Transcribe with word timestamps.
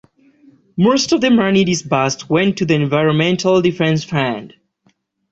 Most 0.77 1.11
of 1.11 1.21
the 1.21 1.29
money 1.29 1.63
disbursed 1.63 2.27
went 2.27 2.57
to 2.57 2.65
the 2.65 2.73
Environmental 2.73 3.61
Defense 3.61 4.03
Fund. 4.03 4.55